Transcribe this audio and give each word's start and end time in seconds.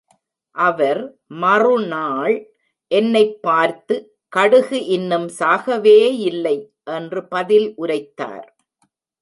அவர் 0.55 1.01
மறுநாள் 1.35 2.37
என்னைப் 2.91 3.41
பார்த்து, 3.41 3.95
கடுகு 4.33 4.85
இன்னும் 4.87 5.29
சாகவேயில்லை! 5.39 6.57
என்று 6.91 7.27
பதில் 7.27 7.73
உரைத்தார். 7.75 8.47